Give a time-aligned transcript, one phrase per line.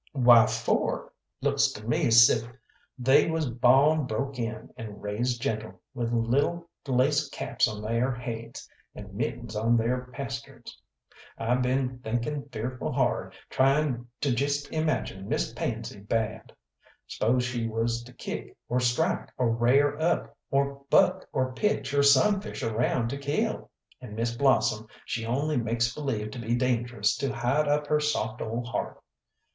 [0.13, 1.13] "Why for?"
[1.43, 2.51] "Looks to me 'sif
[2.97, 8.67] they was bawn broke in, and raised gentle, with lil' lace caps on they'r haids,
[8.95, 10.75] and mittens on they'r pasterns.
[11.37, 16.51] I been thinking fearful hard, tryin' to just imagine Miss Pansy bad;
[17.05, 22.01] spose she was to kick, or strike, or rair up, or buck, or pitch, or
[22.01, 23.69] sunfish around to kill!
[24.01, 28.41] And Miss Blossom, she only makes believe to be dangerous to hide up her soft
[28.41, 28.99] ole heart.